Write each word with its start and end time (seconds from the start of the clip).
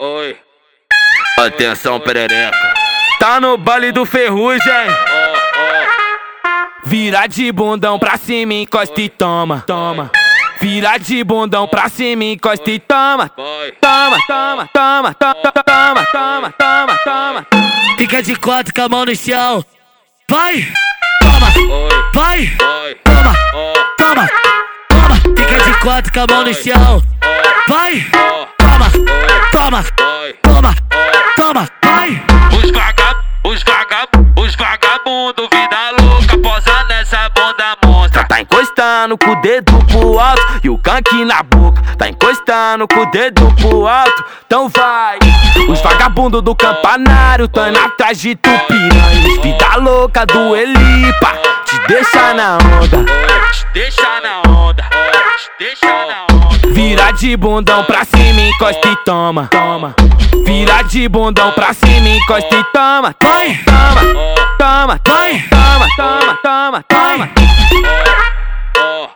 Oi. 0.00 0.36
Atenção, 1.38 2.00
perereca. 2.00 2.74
Tá 3.20 3.40
no 3.40 3.56
baile 3.56 3.92
do 3.92 4.04
ferrugem. 4.04 4.88
Vira 6.84 7.26
de 7.26 7.50
bundão 7.52 7.98
pra 7.98 8.16
cima, 8.16 8.54
encosta 8.54 9.00
e 9.00 9.08
toma, 9.08 9.62
toma. 9.66 10.10
Vira 10.60 10.98
de 10.98 11.22
bundão 11.22 11.68
pra 11.68 11.88
cima, 11.88 12.24
encosta 12.24 12.70
e 12.70 12.78
toma. 12.80 13.28
Toma, 13.80 14.18
toma, 14.26 14.68
toma, 14.72 15.14
toma, 15.14 15.14
toma, 15.14 16.06
toma, 16.12 16.52
toma, 16.52 16.98
toma. 17.04 17.46
Fica 17.96 18.22
de 18.22 18.34
quatro 18.36 18.74
com 18.74 18.82
a 18.82 18.88
mão 18.88 19.04
no 19.04 19.14
chão. 19.14 19.64
Vai! 20.28 20.66
Toma! 21.22 21.46
Vai! 22.12 22.46
Toma! 23.04 23.34
Toma! 23.96 24.28
Toma! 24.88 25.36
Fica 25.36 25.64
de 25.64 25.80
quatro 25.80 26.12
com 26.12 26.20
a 26.20 26.26
mão 26.26 26.44
no 26.44 26.54
chão. 26.54 27.02
Vai! 27.68 28.04
Toma! 28.58 29.23
Toma! 29.64 29.82
Toma! 30.42 30.74
Toma! 31.36 31.68
Vai! 31.82 32.22
Os 32.52 32.70
vagab, 32.70 33.24
os 33.44 33.62
vagab, 33.62 34.08
os 34.38 34.54
vagabundo, 34.56 35.48
vida 35.50 35.90
louca, 36.02 36.36
posa 36.36 36.84
nessa 36.84 37.30
bunda 37.30 37.74
monstra. 37.82 38.24
Tá 38.24 38.42
encostando 38.42 39.16
com 39.16 39.30
o 39.30 39.40
dedo 39.40 39.72
pro 39.86 40.20
alto 40.20 40.60
e 40.62 40.68
o 40.68 40.76
canque 40.76 41.24
na 41.24 41.42
boca. 41.42 41.80
Tá 41.96 42.10
encostando 42.10 42.86
com 42.86 43.00
o 43.00 43.10
dedo 43.10 43.50
pro 43.54 43.88
alto, 43.88 44.24
então 44.44 44.68
vai. 44.68 45.18
Os 45.66 45.80
vagabundos 45.80 46.42
do 46.42 46.54
campanário 46.54 47.48
tão 47.48 47.66
indo 47.66 47.78
atrás 47.78 48.20
de 48.20 48.36
tu 48.36 48.50
piranha. 48.68 49.40
Vida 49.42 49.76
louca 49.76 50.26
do 50.26 50.54
Elipa, 50.54 51.38
te 51.64 51.78
deixa 51.88 52.34
na 52.34 52.58
onda. 52.58 53.02
Te 53.50 53.66
deixa 53.72 54.20
na 54.20 54.42
onda, 54.46 54.82
te 55.38 55.50
deixa 55.58 55.86
na 55.86 56.22
onda. 56.24 56.33
Vira 57.14 57.28
de 57.28 57.36
bundão 57.36 57.84
pra 57.84 58.04
cima, 58.04 58.40
encosta 58.40 58.88
e 58.88 58.96
toma, 59.04 59.46
toma. 59.46 59.94
Vira 60.44 60.82
de 60.82 61.08
bundão 61.08 61.52
pra 61.52 61.72
cima, 61.72 62.08
encosta 62.08 62.56
e 62.56 62.64
toma. 62.72 63.14
Vai! 63.22 63.60
Toma, 64.58 64.98
toma, 64.98 64.98
toma, 65.48 65.88
toma, 65.96 66.38
toma, 66.42 66.84
toma. 66.88 67.30
ó, 68.78 69.08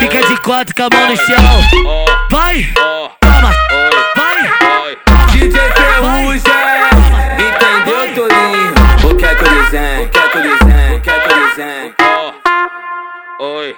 Fica 0.00 0.26
de 0.26 0.36
quatro 0.38 0.74
com 0.74 0.82
a 0.82 0.88
mão 0.92 1.08
no 1.08 1.16
chão. 1.16 1.36
Vai! 2.32 2.64
Toma! 3.20 3.50
Oi. 3.70 3.90
Vai! 4.16 4.98
DJ 5.30 5.60
Ferrugem, 5.60 6.52
entendeu, 7.38 8.14
Tolinho? 8.14 8.74
O 9.08 9.14
que 9.14 9.24
é 9.24 9.34
que 9.36 9.44
eu 9.44 9.62
desenho? 9.62 10.06
O 10.06 10.08
que 10.08 10.18
é 10.18 10.28
que 10.28 10.38
eu 10.38 10.42
desenho? 10.42 10.96
O 10.96 11.00
que 11.00 11.10
é 11.10 11.20
que 11.20 11.32
eu 11.32 11.48
desenho? 11.48 11.94
Oi. 13.38 13.76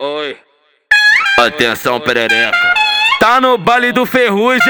Oi. 0.00 0.51
Atenção, 1.46 1.98
perereca. 1.98 2.74
Tá 3.18 3.40
no 3.40 3.58
baile 3.58 3.90
do 3.90 4.06
Ferrugem. 4.06 4.62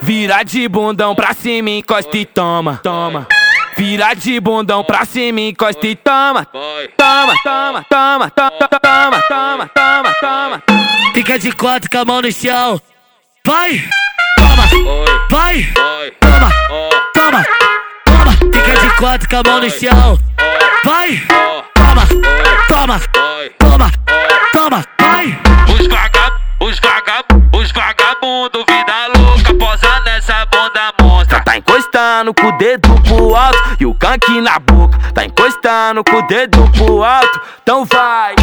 Vira 0.00 0.42
de 0.42 0.68
bundão 0.68 1.14
pra 1.14 1.32
cima, 1.32 1.70
encosta 1.70 2.16
e 2.16 2.26
toma, 2.26 2.80
toma. 2.82 3.28
Vira 3.76 4.14
de 4.14 4.40
bundão 4.40 4.82
pra 4.82 5.04
cima, 5.04 5.40
encosta 5.40 5.86
e 5.86 5.94
toma. 5.94 6.44
Toma, 6.96 7.34
toma, 7.44 7.84
toma, 7.88 8.30
toma, 8.30 8.50
toma, 8.80 9.22
toma, 9.28 9.68
toma, 9.68 10.14
toma. 10.20 10.62
Fica 11.14 11.38
de 11.38 11.52
quatro 11.52 11.88
com 11.88 11.98
a 11.98 12.04
mão 12.04 12.20
no 12.20 12.32
chão. 12.32 12.80
Vai! 13.46 13.84
Toma! 14.36 14.64
Vai! 15.30 15.62
Toma! 16.20 16.50
Toma! 17.14 17.46
Toma! 18.04 18.32
Fica 18.52 18.80
de 18.80 18.96
quatro 18.96 19.28
com 19.28 19.36
a 19.36 19.42
mão 19.44 19.60
no 19.60 19.70
chão. 19.70 20.18
Encostando 31.68 32.32
com 32.32 32.46
o 32.46 32.52
dedo 32.52 32.88
pro 33.02 33.36
alto 33.36 33.58
e 33.78 33.84
o 33.84 33.94
canque 33.94 34.40
na 34.40 34.58
boca. 34.58 34.98
Tá 35.12 35.24
encostando 35.24 36.02
com 36.02 36.16
o 36.16 36.26
dedo 36.26 36.58
pro 36.72 37.04
alto, 37.04 37.40
então 37.62 37.84
vai. 37.84 38.34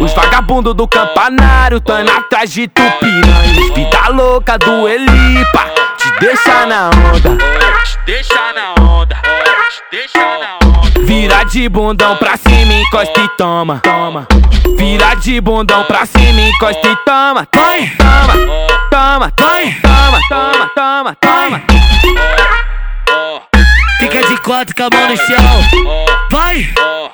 Os 0.00 0.12
vagabundos 0.12 0.74
do 0.74 0.86
campanário 0.86 1.80
tão 1.80 1.96
atrás 1.96 2.52
de 2.52 2.68
tu 2.68 2.82
piranha. 3.00 3.74
Vida 3.74 4.08
louca 4.10 4.58
do 4.58 4.86
Elipa, 4.86 5.64
te 5.96 6.10
deixa 6.20 6.66
na 6.66 6.90
onda. 6.90 7.36
Te 7.84 7.98
deixa 8.04 8.52
na 8.52 8.82
onda, 8.82 9.16
te 9.70 9.96
deixa 9.96 10.18
na 10.18 10.58
onda. 10.68 11.00
Vira 11.00 11.44
de 11.44 11.68
bundão 11.70 12.16
pra 12.16 12.36
cima, 12.36 12.74
encosta 12.74 13.18
e 13.20 13.28
toma, 13.36 13.80
toma. 13.82 14.26
Vira 14.76 15.14
de 15.14 15.40
bundão 15.40 15.84
pra 15.84 16.04
cima, 16.04 16.40
encosta 16.40 16.86
e 16.86 16.96
toma. 16.96 17.46
Toma, 17.46 18.34
Ó, 18.48 18.66
toma, 18.90 19.32
Vai! 19.38 19.76
toma, 19.80 20.20
toma, 20.28 20.70
toma, 20.74 21.16
toma 21.20 21.73
quatro 24.64 24.74
com 24.74 24.82
a 24.84 24.90
mão 24.90 25.08
no 25.10 25.16
chão. 25.16 25.36
É 25.36 26.30
vai, 26.30 26.64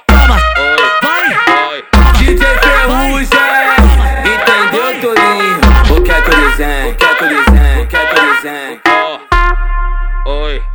toma, 0.06 0.38
vai, 1.02 1.28
toma. 1.44 2.12
DJ 2.18 2.46
Ferrugem, 2.46 3.38
é 3.38 3.74
entendeu, 4.34 5.00
Tolinho? 5.00 5.58
O 5.96 6.02
que 6.02 6.10
é 6.10 6.20
que 6.20 6.30
eu 6.30 6.50
desenho? 6.50 6.90
O 6.90 6.94
que 6.94 7.04
é 7.04 7.14
que 7.14 7.24
eu 7.24 7.28
desenho? 7.28 7.82
O 7.82 7.86
que 7.86 7.96
é 7.96 8.06
que 8.06 8.90
eu? 8.90 10.32
Oi. 10.32 10.69